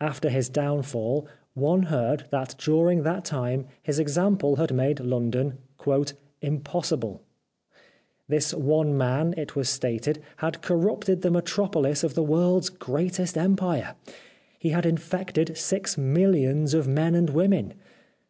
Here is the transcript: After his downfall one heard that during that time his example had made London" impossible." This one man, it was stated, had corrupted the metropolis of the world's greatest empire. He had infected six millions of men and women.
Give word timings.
After 0.00 0.30
his 0.30 0.48
downfall 0.48 1.26
one 1.52 1.82
heard 1.92 2.24
that 2.30 2.54
during 2.56 3.02
that 3.02 3.26
time 3.26 3.66
his 3.82 3.98
example 3.98 4.56
had 4.56 4.72
made 4.72 4.98
London" 4.98 5.58
impossible." 6.40 7.20
This 8.26 8.54
one 8.54 8.96
man, 8.96 9.34
it 9.36 9.54
was 9.56 9.68
stated, 9.68 10.20
had 10.38 10.62
corrupted 10.62 11.20
the 11.20 11.30
metropolis 11.30 12.02
of 12.02 12.14
the 12.14 12.22
world's 12.24 12.70
greatest 12.70 13.36
empire. 13.36 13.94
He 14.58 14.70
had 14.70 14.86
infected 14.86 15.58
six 15.58 15.98
millions 15.98 16.72
of 16.72 16.88
men 16.88 17.14
and 17.14 17.28
women. 17.28 17.74